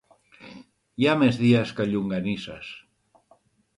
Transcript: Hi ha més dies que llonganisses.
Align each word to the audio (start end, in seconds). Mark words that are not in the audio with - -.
Hi 1.03 1.07
ha 1.07 1.13
més 1.23 1.39
dies 1.43 1.75
que 1.81 1.87
llonganisses. 1.91 2.73